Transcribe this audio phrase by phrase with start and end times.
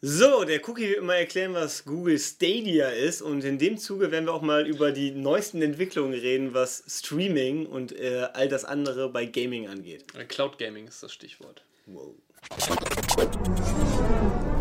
[0.00, 4.26] So, der Cookie wird mal erklären, was Google Stadia ist und in dem Zuge werden
[4.26, 9.10] wir auch mal über die neuesten Entwicklungen reden, was Streaming und äh, all das andere
[9.10, 10.04] bei Gaming angeht.
[10.28, 11.64] Cloud Gaming ist das Stichwort.
[11.86, 12.14] Wow.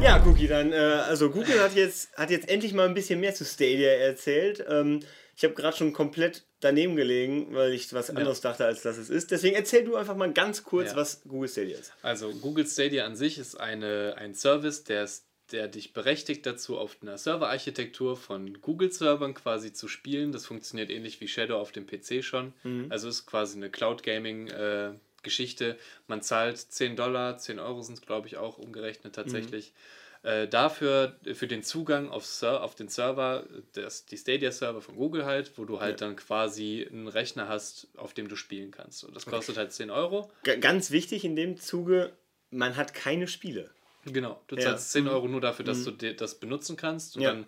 [0.01, 3.35] Ja, Cookie, dann, äh, also Google hat jetzt, hat jetzt endlich mal ein bisschen mehr
[3.35, 4.65] zu Stadia erzählt.
[4.67, 5.01] Ähm,
[5.35, 8.49] ich habe gerade schon komplett daneben gelegen, weil ich was anderes ja.
[8.49, 9.29] dachte, als das es ist.
[9.29, 10.95] Deswegen erzähl du einfach mal ganz kurz, ja.
[10.95, 11.93] was Google Stadia ist.
[12.01, 16.77] Also Google Stadia an sich ist eine, ein Service, der ist der dich berechtigt dazu,
[16.77, 20.31] auf einer Serverarchitektur von Google-Servern quasi zu spielen.
[20.31, 22.53] Das funktioniert ähnlich wie Shadow auf dem PC schon.
[22.63, 22.87] Mhm.
[22.89, 25.69] Also ist quasi eine Cloud-Gaming-Geschichte.
[25.69, 25.75] Äh,
[26.07, 29.71] Man zahlt 10 Dollar, 10 Euro sind es, glaube ich, auch umgerechnet tatsächlich.
[29.71, 34.95] Mhm äh, dafür, für den Zugang auf, Ser auf den Server, das, die Stadia-Server von
[34.95, 36.07] Google halt, wo du halt ja.
[36.07, 39.03] dann quasi einen Rechner hast, auf dem du spielen kannst.
[39.03, 39.61] Und das kostet okay.
[39.61, 40.31] halt 10 Euro.
[40.43, 42.13] G ganz wichtig in dem Zuge,
[42.49, 43.69] man hat keine Spiele.
[44.13, 45.01] Genau, du zahlst ja.
[45.01, 45.97] 10 Euro nur dafür, dass mhm.
[45.97, 47.31] du das benutzen kannst und ja.
[47.31, 47.45] dann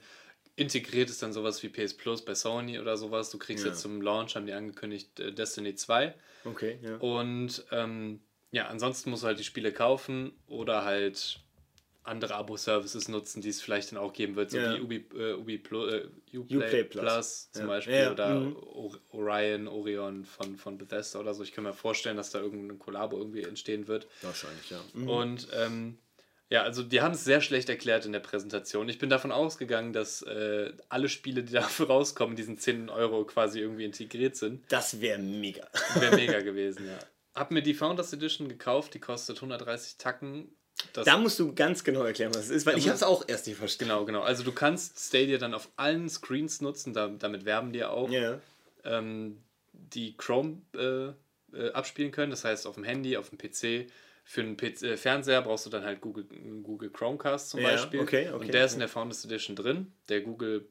[0.55, 3.29] integriert ist dann sowas wie PS Plus bei Sony oder sowas.
[3.29, 3.71] Du kriegst ja.
[3.71, 6.13] jetzt zum Launch, haben die angekündigt, äh, Destiny 2.
[6.43, 6.97] Okay, ja.
[6.97, 8.19] Und ähm,
[8.51, 11.39] ja, ansonsten musst du halt die Spiele kaufen oder halt
[12.03, 14.75] andere Abo-Services nutzen, die es vielleicht dann auch geben wird, so ja.
[14.75, 17.03] wie Ubi, äh, Ubi Plus, äh, Uplay, Uplay Plus.
[17.03, 17.51] Plus.
[17.51, 17.67] zum ja.
[17.67, 18.11] Beispiel ja.
[18.11, 18.57] oder mhm.
[19.11, 21.43] Orion, Orion von, von Bethesda oder so.
[21.43, 24.07] Ich kann mir vorstellen, dass da irgendein Kollabo irgendwie entstehen wird.
[24.21, 24.81] Wahrscheinlich, ja.
[24.93, 25.09] Mhm.
[25.09, 25.99] Und ähm,
[26.49, 28.89] ja, also die haben es sehr schlecht erklärt in der Präsentation.
[28.89, 33.59] Ich bin davon ausgegangen, dass äh, alle Spiele, die dafür rauskommen, diesen 10 Euro quasi
[33.59, 34.63] irgendwie integriert sind.
[34.69, 35.67] Das wäre mega.
[35.95, 36.99] Wäre mega gewesen, ja.
[37.35, 40.49] Hab mir die Founders Edition gekauft, die kostet 130 Tacken
[40.93, 43.25] das da musst du ganz genau erklären, was es ist, weil ich habe es auch
[43.27, 43.91] erst nicht verstanden.
[43.91, 44.21] Genau, genau.
[44.21, 48.09] Also du kannst Stadia dann auf allen Screens nutzen, da, damit werben die auch.
[48.09, 48.41] Yeah.
[48.85, 53.91] Ähm, die Chrome äh, äh, abspielen können, das heißt auf dem Handy, auf dem PC.
[54.29, 56.25] Für einen PC, äh, Fernseher brauchst du dann halt Google,
[56.61, 57.99] Google Chromecast zum ja, Beispiel.
[57.99, 59.91] Okay, okay, und der ist in der Founders Edition drin.
[60.07, 60.69] Der Google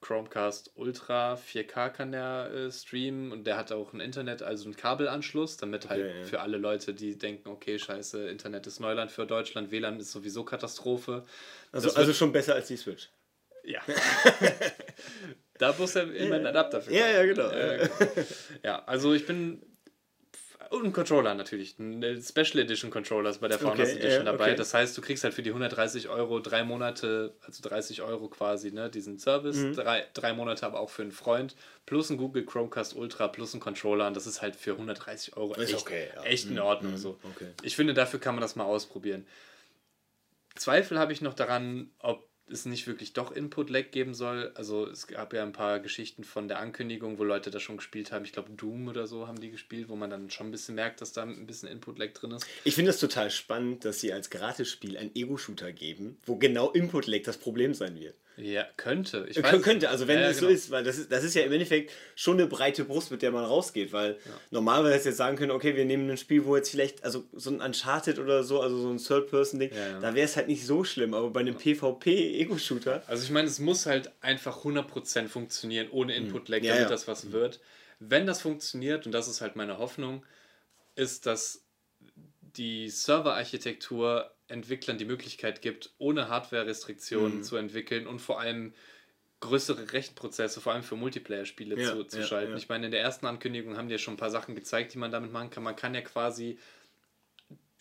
[0.00, 4.74] Chromecast Ultra 4K kann der äh, streamen und der hat auch ein Internet, also einen
[4.74, 6.24] Kabelanschluss, damit halt okay, ja.
[6.24, 10.44] für alle Leute, die denken, okay, scheiße, Internet ist Neuland für Deutschland, WLAN ist sowieso
[10.44, 11.26] Katastrophe.
[11.72, 13.10] Also, also schon besser als die Switch.
[13.64, 13.82] Ja.
[15.58, 16.90] da muss er immer einen Adapter für.
[16.90, 17.50] Ja, ja, genau.
[17.50, 17.90] Ja, genau.
[18.62, 19.60] ja, also ich bin
[20.74, 21.78] und ein Controller natürlich.
[21.78, 24.48] Ein Special Edition Controller ist bei der Founders okay, Edition dabei.
[24.48, 24.56] Okay.
[24.56, 28.72] Das heißt, du kriegst halt für die 130 Euro drei Monate, also 30 Euro quasi,
[28.72, 29.56] ne, diesen Service.
[29.56, 29.74] Mhm.
[29.74, 31.54] Drei, drei Monate aber auch für einen Freund.
[31.86, 34.06] Plus ein Google Chromecast Ultra, plus ein Controller.
[34.06, 36.22] Und das ist halt für 130 Euro echt, okay, ja.
[36.24, 36.60] echt in mhm.
[36.60, 36.92] Ordnung.
[36.92, 36.98] Mhm.
[36.98, 37.18] So.
[37.62, 39.26] Ich finde, dafür kann man das mal ausprobieren.
[40.56, 44.52] Zweifel habe ich noch daran, ob es nicht wirklich doch Input-Lag geben soll.
[44.54, 48.12] Also es gab ja ein paar Geschichten von der Ankündigung, wo Leute das schon gespielt
[48.12, 48.24] haben.
[48.24, 51.00] Ich glaube, Doom oder so haben die gespielt, wo man dann schon ein bisschen merkt,
[51.00, 52.46] dass da ein bisschen Input-Lag drin ist.
[52.64, 57.22] Ich finde es total spannend, dass sie als Gratisspiel einen Ego-Shooter geben, wo genau Input-Lag
[57.22, 58.16] das Problem sein wird.
[58.36, 59.26] Ja, könnte.
[59.28, 60.48] Ich weiß könnte, also wenn ja, das genau.
[60.48, 63.22] so ist, weil das ist, das ist ja im Endeffekt schon eine breite Brust, mit
[63.22, 64.32] der man rausgeht, weil ja.
[64.50, 67.60] normalerweise jetzt sagen können, okay, wir nehmen ein Spiel, wo jetzt vielleicht, also so ein
[67.60, 71.14] Uncharted oder so, also so ein Third-Person-Ding, ja, da wäre es halt nicht so schlimm,
[71.14, 73.04] aber bei einem PvP-Ego-Shooter.
[73.06, 76.26] Also ich meine, es muss halt einfach 100% funktionieren, ohne hm.
[76.26, 77.32] Input-Lag, damit das was mhm.
[77.32, 77.60] wird.
[78.00, 80.24] Wenn das funktioniert, und das ist halt meine Hoffnung,
[80.96, 81.62] ist, dass
[82.56, 87.42] die Serverarchitektur Entwicklern die Möglichkeit gibt, ohne Hardware-Restriktionen mhm.
[87.42, 88.74] zu entwickeln und vor allem
[89.40, 92.52] größere Rechenprozesse, vor allem für Multiplayer-Spiele ja, zu, zu ja, schalten.
[92.52, 92.58] Ja.
[92.58, 94.98] Ich meine, in der ersten Ankündigung haben die ja schon ein paar Sachen gezeigt, die
[94.98, 95.62] man damit machen kann.
[95.62, 96.58] Man kann ja quasi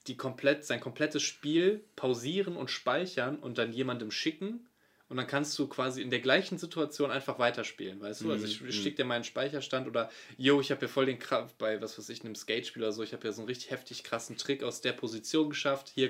[0.07, 4.67] die komplett, sein komplettes Spiel pausieren und speichern und dann jemandem schicken
[5.13, 8.31] und dann kannst du quasi in der gleichen Situation einfach weiterspielen, weißt du?
[8.31, 8.71] Also ich, ich mhm.
[8.71, 12.09] schicke dir meinen Speicherstand oder, yo, ich habe ja voll den Kraft bei, was weiß
[12.09, 14.81] ich, einem Skatespiel oder so, ich habe ja so einen richtig heftig krassen Trick aus
[14.81, 15.91] der Position geschafft.
[15.93, 16.09] Hier,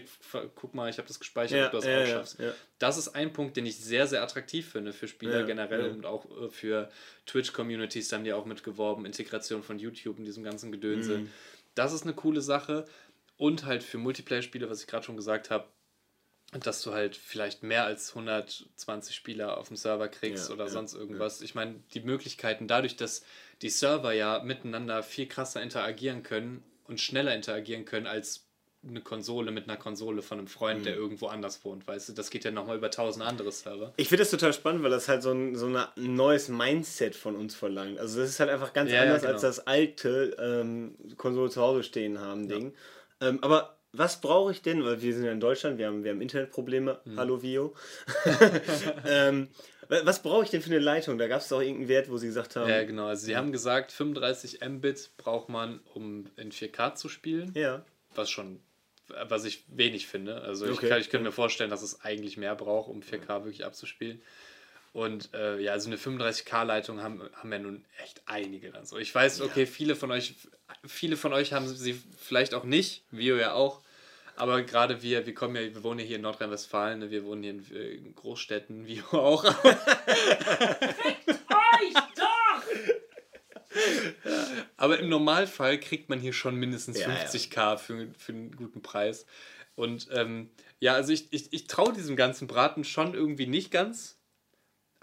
[0.55, 2.39] guck mal, ich habe das gespeichert, ja, ob du das ja, auch schaffst.
[2.39, 6.05] Ja, das ist ein Punkt, den ich sehr, sehr attraktiv finde für Spieler generell und
[6.05, 6.89] auch äh, für
[7.25, 11.17] Twitch-Communities, da haben die auch mitgeworben, Integration von YouTube und diesem ganzen Gedönse.
[11.17, 11.29] Mhm.
[11.75, 12.85] Das ist eine coole Sache.
[13.35, 15.67] Und halt für Multiplayer-Spiele, was ich gerade schon gesagt habe,
[16.61, 20.71] dass du halt vielleicht mehr als 120 Spieler auf dem Server kriegst ja, oder ja,
[20.71, 21.39] sonst irgendwas.
[21.39, 21.45] Ja.
[21.45, 23.23] Ich meine, die Möglichkeiten dadurch, dass
[23.61, 28.47] die Server ja miteinander viel krasser interagieren können und schneller interagieren können als
[28.87, 30.83] eine Konsole mit einer Konsole von einem Freund, mhm.
[30.83, 33.93] der irgendwo anders wohnt, weißt du, das geht ja nochmal über tausend andere Server.
[33.95, 37.35] Ich finde das total spannend, weil das halt so ein, so ein neues Mindset von
[37.35, 37.97] uns verlangt.
[37.99, 39.33] Also das ist halt einfach ganz anders genau.
[39.33, 42.73] als das alte ähm, Konsole zu Hause stehen haben Ding.
[43.21, 46.11] Ähm, aber was brauche ich denn, weil wir sind ja in Deutschland, wir haben, wir
[46.11, 47.19] haben Internetprobleme, mhm.
[47.19, 47.75] hallo Vio.
[49.07, 49.47] ähm,
[49.87, 51.17] was brauche ich denn für eine Leitung?
[51.17, 52.69] Da gab es doch irgendeinen Wert, wo sie gesagt haben.
[52.69, 53.07] Ja, genau.
[53.07, 57.51] Also sie haben gesagt, 35 Mbit braucht man, um in 4K zu spielen.
[57.55, 57.85] Ja.
[58.15, 58.59] Was schon
[59.27, 60.41] was ich wenig finde.
[60.41, 60.73] Also okay.
[60.73, 64.21] ich, kann, ich könnte mir vorstellen, dass es eigentlich mehr braucht, um 4K wirklich abzuspielen.
[64.93, 68.99] Und äh, ja, also eine 35K-Leitung haben, haben ja nun echt einige dann so.
[68.99, 70.35] Ich weiß, okay, viele von euch,
[70.85, 73.81] viele von euch haben sie vielleicht auch nicht, Vio ja auch.
[74.35, 77.09] Aber gerade wir, wir kommen ja, wir wohnen ja hier in Nordrhein-Westfalen, ne?
[77.09, 79.43] wir wohnen hier in, in Großstädten, Vio auch.
[79.45, 79.53] euch
[82.15, 82.63] doch!
[84.77, 87.77] Aber im Normalfall kriegt man hier schon mindestens ja, 50k ja.
[87.77, 89.25] Für, für einen guten Preis.
[89.75, 94.19] Und ähm, ja, also ich, ich, ich traue diesem ganzen Braten schon irgendwie nicht ganz.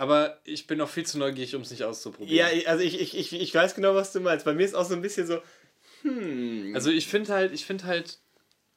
[0.01, 2.35] Aber ich bin noch viel zu neugierig, um es nicht auszuprobieren.
[2.35, 4.47] Ja, also ich, ich, ich, ich weiß genau, was du meinst.
[4.47, 5.43] Bei mir ist auch so ein bisschen so,
[6.01, 6.73] hm.
[6.75, 8.19] Also ich finde halt, ich finde halt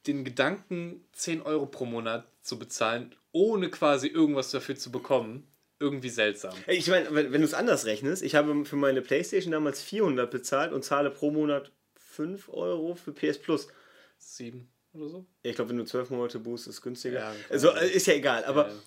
[0.05, 5.47] den Gedanken, 10 Euro pro Monat zu bezahlen, ohne quasi irgendwas dafür zu bekommen,
[5.79, 6.53] irgendwie seltsam.
[6.67, 10.29] Ich meine, wenn, wenn du es anders rechnest, ich habe für meine Playstation damals 400
[10.29, 13.69] bezahlt und zahle pro Monat 5 Euro für PS Plus.
[14.17, 15.25] 7 oder so?
[15.41, 17.19] ich glaube, wenn du 12 Monate boostest, ist es günstiger.
[17.19, 18.67] Ja, also ist ja egal, aber...
[18.67, 18.79] Ja, ja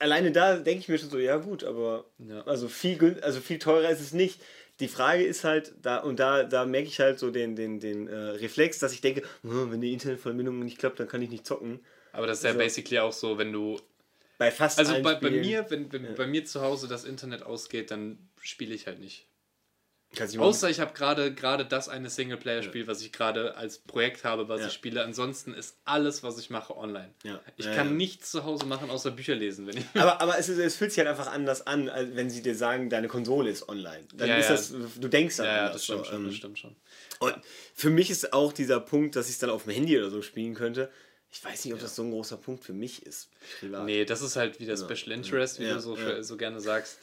[0.00, 2.42] alleine da denke ich mir schon so, ja gut, aber ja.
[2.42, 4.40] also viel also viel teurer ist es nicht.
[4.80, 8.08] Die Frage ist halt, da und da, da merke ich halt so den, den, den
[8.08, 11.46] äh, Reflex, dass ich denke, hm, wenn die Internetverbindung nicht klappt, dann kann ich nicht
[11.46, 11.80] zocken.
[12.12, 13.80] Aber das ist also, ja basically auch so, wenn du.
[14.38, 16.10] Bei fast Also bei, bei mir, wenn, wenn ja.
[16.12, 19.26] bei mir zu Hause das Internet ausgeht, dann spiele ich halt nicht.
[20.38, 22.86] Außer ich habe gerade gerade das eine Singleplayer-Spiel, ja.
[22.86, 24.68] was ich gerade als Projekt habe, was ja.
[24.68, 25.04] ich spiele.
[25.04, 27.12] Ansonsten ist alles, was ich mache, online.
[27.22, 27.40] Ja.
[27.56, 29.66] Ich kann nichts zu Hause machen, außer Bücher lesen.
[29.66, 32.42] Wenn ich aber aber es, ist, es fühlt sich halt einfach anders an, wenn sie
[32.42, 34.04] dir sagen, deine Konsole ist online.
[34.14, 36.12] Dann ist das, du denkst an Ja, das stimmt, so.
[36.12, 36.76] schon, das ähm, stimmt schon.
[37.18, 37.34] Und
[37.74, 40.22] für mich ist auch dieser Punkt, dass ich es dann auf dem Handy oder so
[40.22, 40.90] spielen könnte.
[41.30, 43.28] Ich weiß nicht, ob das so ein großer Punkt für mich ist.
[43.60, 43.84] Privat.
[43.84, 46.98] Nee, das ist halt wieder Special Interest, wie du so, so gerne sagst.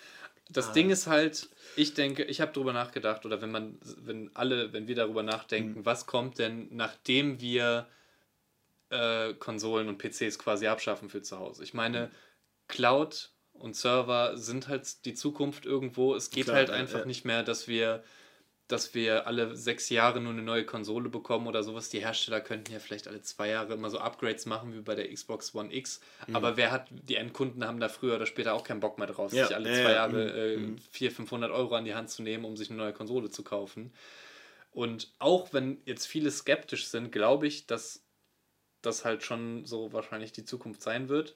[0.50, 0.74] Das ah.
[0.74, 4.88] Ding ist halt, ich denke, ich habe darüber nachgedacht, oder wenn man, wenn alle, wenn
[4.88, 5.86] wir darüber nachdenken, mhm.
[5.86, 7.88] was kommt denn, nachdem wir
[8.90, 11.64] äh, Konsolen und PCs quasi abschaffen für zu Hause?
[11.64, 12.12] Ich meine, mhm.
[12.68, 16.16] Cloud und Server sind halt die Zukunft irgendwo.
[16.16, 17.06] Es geht Klar, halt einfach ja.
[17.06, 18.04] nicht mehr, dass wir
[18.68, 21.90] dass wir alle sechs Jahre nur eine neue Konsole bekommen oder sowas.
[21.90, 25.14] Die Hersteller könnten ja vielleicht alle zwei Jahre immer so Upgrades machen wie bei der
[25.14, 26.00] Xbox One X.
[26.28, 26.36] Mhm.
[26.36, 29.34] Aber wer hat, die Endkunden haben da früher oder später auch keinen Bock mehr drauf,
[29.34, 29.46] ja.
[29.46, 30.78] sich alle zwei ja, Jahre mhm.
[30.78, 33.44] äh, 400, 500 Euro an die Hand zu nehmen, um sich eine neue Konsole zu
[33.44, 33.94] kaufen.
[34.72, 38.02] Und auch wenn jetzt viele skeptisch sind, glaube ich, dass
[38.82, 41.36] das halt schon so wahrscheinlich die Zukunft sein wird.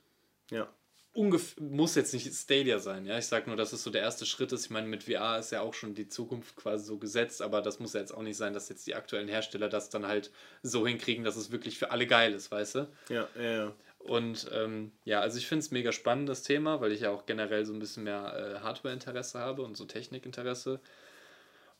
[0.50, 0.68] Ja
[1.18, 3.18] muss jetzt nicht Stadia sein, ja.
[3.18, 4.66] Ich sage nur, dass es so der erste Schritt ist.
[4.66, 7.80] Ich meine, mit VR ist ja auch schon die Zukunft quasi so gesetzt, aber das
[7.80, 10.32] muss ja jetzt auch nicht sein, dass jetzt die aktuellen Hersteller das dann halt
[10.62, 12.88] so hinkriegen, dass es wirklich für alle geil ist, weißt du?
[13.10, 13.74] Ja, ja, ja.
[14.00, 17.26] Und ähm, ja, also ich finde es mega spannend, das Thema, weil ich ja auch
[17.26, 20.80] generell so ein bisschen mehr äh, Hardware-Interesse habe und so Technik-Interesse.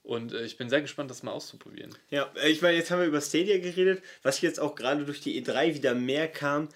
[0.04, 1.96] Und äh, ich bin sehr gespannt, das mal auszuprobieren.
[2.10, 5.22] Ja, äh, ich meine, jetzt haben wir über Stadia geredet, was jetzt auch gerade durch
[5.22, 6.70] die E3 wieder mehr kam.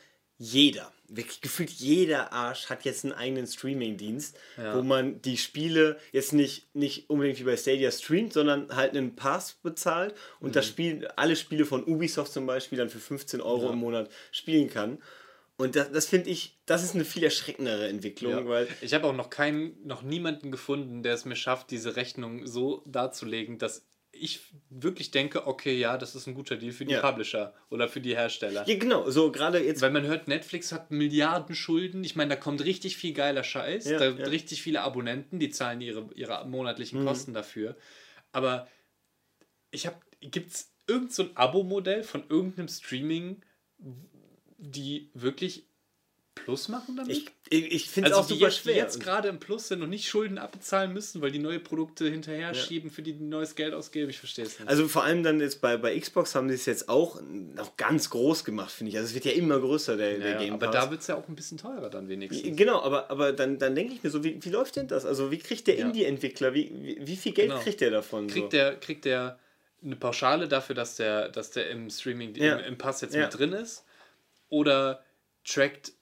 [0.44, 4.76] Jeder wirklich gefühlt jeder Arsch hat jetzt einen eigenen Streaming-Dienst, ja.
[4.76, 9.16] wo man die Spiele jetzt nicht, nicht unbedingt wie bei Stadia streamt, sondern halt einen
[9.16, 10.54] Pass bezahlt und mhm.
[10.54, 13.74] das Spiel, alle Spiele von Ubisoft zum Beispiel dann für 15 Euro ja.
[13.74, 15.00] im Monat spielen kann.
[15.58, 18.32] Und das, das finde ich, das ist eine viel erschreckendere Entwicklung.
[18.32, 18.48] Ja.
[18.48, 22.48] Weil ich habe auch noch keinen, noch niemanden gefunden, der es mir schafft, diese Rechnung
[22.48, 23.86] so darzulegen, dass
[24.22, 27.02] ich wirklich denke, okay, ja, das ist ein guter Deal für die ja.
[27.02, 28.68] Publisher oder für die Hersteller.
[28.68, 29.82] Ja, genau, so gerade jetzt.
[29.82, 32.04] Weil man hört, Netflix hat Milliarden Schulden.
[32.04, 33.90] Ich meine, da kommt richtig viel geiler Scheiß.
[33.90, 34.28] Ja, da ja.
[34.28, 37.08] richtig viele Abonnenten, die zahlen ihre, ihre monatlichen mhm.
[37.08, 37.76] Kosten dafür.
[38.32, 38.68] Aber
[39.72, 43.42] ich habe, gibt es irgendein so Abo-Modell von irgendeinem Streaming,
[44.58, 45.66] die wirklich
[46.34, 47.12] Plus machen damit?
[47.12, 48.74] Ich, ich, ich finde es also auch super jetzt, schwer.
[48.74, 52.10] Die jetzt gerade im Plus sind und nicht Schulden abbezahlen müssen, weil die neue Produkte
[52.10, 52.54] hinterher ja.
[52.54, 54.10] schieben, für die die neues Geld ausgeben.
[54.10, 54.70] Ich verstehe es nicht.
[54.70, 58.10] Also vor allem dann jetzt bei, bei Xbox haben sie es jetzt auch noch ganz
[58.10, 58.98] groß gemacht, finde ich.
[58.98, 60.70] Also es wird ja immer größer, der, ja, der Game Pass.
[60.70, 62.56] Aber da wird es ja auch ein bisschen teurer dann wenigstens.
[62.56, 65.06] Genau, aber, aber dann, dann denke ich mir so, wie, wie läuft denn das?
[65.06, 65.86] Also wie kriegt der ja.
[65.86, 67.62] Indie-Entwickler, wie, wie, wie, viel Geld genau.
[67.62, 68.28] kriegt der davon?
[68.28, 68.58] Kriegt so?
[68.58, 69.38] der, kriegt der
[69.84, 73.52] eine Pauschale dafür, dass der, dass der im Streaming, im, im Pass jetzt mit drin
[73.52, 73.84] ist?
[74.48, 75.04] Oder
[75.44, 75.94] trackt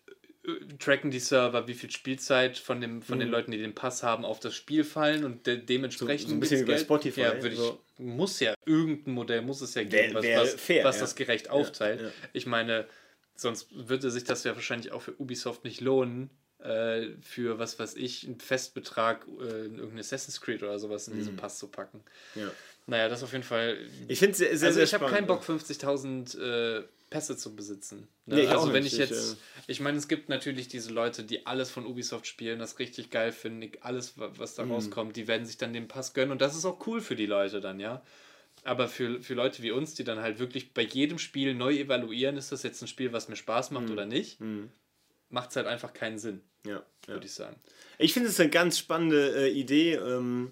[0.80, 3.22] tracken die Server, wie viel Spielzeit von, dem, von mhm.
[3.22, 6.22] den Leuten, die den Pass haben, auf das Spiel fallen und de dementsprechend.
[6.22, 7.22] So, so ein bisschen wie bei Spotify.
[7.22, 7.80] Ja, ich, so.
[7.98, 11.02] muss ja, irgendein Modell muss es ja geben, was, was, fair, was ja.
[11.02, 12.02] das gerecht aufteilt.
[12.02, 12.88] Ja, ich meine,
[13.36, 16.30] sonst würde sich das ja wahrscheinlich auch für Ubisoft nicht lohnen,
[16.60, 21.14] äh, für was weiß ich, einen Festbetrag äh, in irgendein Assassin's Creed oder sowas in
[21.14, 21.20] mhm.
[21.20, 22.04] diesen Pass zu packen.
[22.36, 22.52] Ja.
[22.88, 23.78] Naja, das auf jeden Fall.
[24.08, 28.08] Ich finde es sehr, sehr, Also, ich habe keinen Bock, 50.000 äh, Pässe zu besitzen.
[28.26, 28.36] Ne?
[28.36, 31.86] Nee, also wenn ich jetzt, ich meine, es gibt natürlich diese Leute, die alles von
[31.86, 34.72] Ubisoft spielen, das richtig geil finden, alles, was da mhm.
[34.72, 37.28] rauskommt, die werden sich dann den Pass gönnen und das ist auch cool für die
[37.28, 38.02] Leute dann, ja.
[38.64, 42.36] Aber für, für Leute wie uns, die dann halt wirklich bei jedem Spiel neu evaluieren,
[42.36, 43.92] ist das jetzt ein Spiel, was mir Spaß macht mhm.
[43.92, 44.70] oder nicht, mhm.
[45.30, 46.42] macht es halt einfach keinen Sinn.
[46.66, 47.56] Ja, würde ich sagen.
[47.98, 49.94] Ich finde es eine ganz spannende äh, Idee.
[49.94, 50.52] Ähm,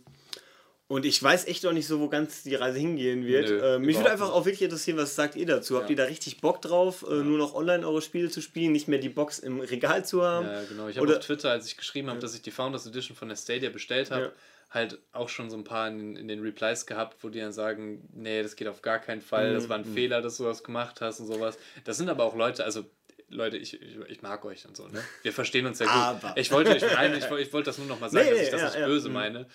[0.90, 3.50] und ich weiß echt noch nicht so, wo ganz die Reise hingehen wird.
[3.50, 5.74] Nö, äh, mich würde einfach auch wirklich interessieren, was sagt ihr dazu?
[5.74, 5.82] Ja.
[5.82, 7.24] Habt ihr da richtig Bock drauf, äh, ja.
[7.24, 10.48] nur noch online eure Spiele zu spielen, nicht mehr die Box im Regal zu haben?
[10.48, 10.88] Ja, genau.
[10.88, 13.36] Ich habe auf Twitter, als ich geschrieben habe, dass ich die Founders Edition von der
[13.36, 14.32] Stadia bestellt habe,
[14.70, 18.08] halt auch schon so ein paar in, in, den Replies gehabt, wo die dann sagen,
[18.14, 19.56] nee, das geht auf gar keinen Fall, mhm.
[19.56, 19.94] das war ein mhm.
[19.94, 21.58] Fehler, dass du das gemacht hast und sowas.
[21.84, 22.86] Das sind aber auch Leute, also
[23.30, 25.04] Leute, ich, ich, ich, mag euch und so, ne?
[25.22, 26.24] Wir verstehen uns ja gut.
[26.24, 26.38] Aber.
[26.38, 28.50] Ich wollte euch nein, ich, ich wollte das nur noch mal sagen, nee, dass ich
[28.52, 29.10] das ja, nicht ja, böse.
[29.10, 29.14] Mhm.
[29.14, 29.48] meine.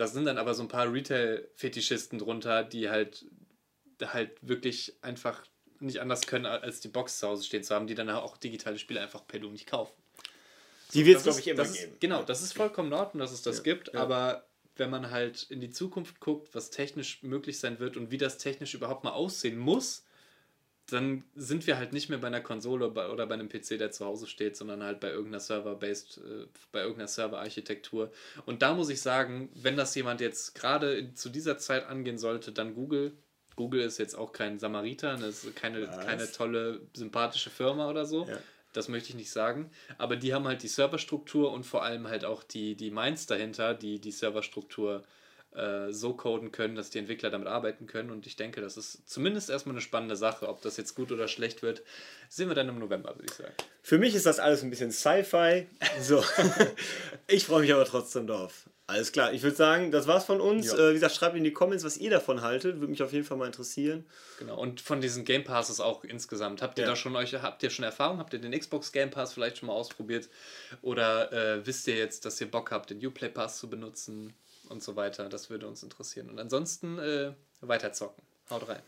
[0.00, 3.26] Da sind dann aber so ein paar Retail-Fetischisten drunter, die halt,
[4.02, 5.44] halt wirklich einfach
[5.78, 8.78] nicht anders können, als die Box zu Hause stehen zu haben, die dann auch digitale
[8.78, 9.92] Spiele einfach per Du nicht kaufen.
[10.94, 11.74] Die wird es, glaube ich, immer geben.
[11.74, 15.42] Ist, genau, das ist vollkommen in Ordnung, dass es das gibt, aber wenn man halt
[15.50, 19.12] in die Zukunft guckt, was technisch möglich sein wird und wie das technisch überhaupt mal
[19.12, 20.06] aussehen muss,
[20.92, 24.04] dann sind wir halt nicht mehr bei einer Konsole oder bei einem PC, der zu
[24.04, 28.10] Hause steht, sondern halt bei irgendeiner Server-based, äh, bei irgendeiner Server-Architektur.
[28.46, 32.52] Und da muss ich sagen, wenn das jemand jetzt gerade zu dieser Zeit angehen sollte,
[32.52, 33.12] dann Google.
[33.56, 38.26] Google ist jetzt auch kein Samariter, das ist keine, keine tolle, sympathische Firma oder so.
[38.26, 38.38] Ja.
[38.72, 39.70] Das möchte ich nicht sagen.
[39.98, 43.74] Aber die haben halt die Serverstruktur und vor allem halt auch die, die Minds dahinter,
[43.74, 45.19] die die Serverstruktur äh,
[45.90, 48.10] so coden können, dass die Entwickler damit arbeiten können.
[48.10, 50.48] Und ich denke, das ist zumindest erstmal eine spannende Sache.
[50.48, 51.82] Ob das jetzt gut oder schlecht wird,
[52.28, 53.52] sehen wir dann im November, würde ich sagen.
[53.82, 55.66] Für mich ist das alles ein bisschen Sci-Fi.
[56.00, 56.22] So.
[57.26, 58.70] ich freue mich aber trotzdem drauf.
[58.90, 60.72] Alles klar, ich würde sagen, das war's von uns.
[60.72, 62.80] Äh, wie gesagt, schreibt in die Comments, was ihr davon haltet.
[62.80, 64.04] Würde mich auf jeden Fall mal interessieren.
[64.40, 66.60] Genau, und von diesen Game Passes auch insgesamt.
[66.60, 66.90] Habt ihr ja.
[66.90, 68.18] da schon euch, habt ihr schon Erfahrung?
[68.18, 70.28] Habt ihr den Xbox Game Pass vielleicht schon mal ausprobiert?
[70.82, 74.34] Oder äh, wisst ihr jetzt, dass ihr Bock habt, den Uplay Pass zu benutzen?
[74.70, 75.28] Und so weiter.
[75.28, 76.30] Das würde uns interessieren.
[76.30, 78.22] Und ansonsten äh, weiter zocken.
[78.48, 78.82] Haut rein.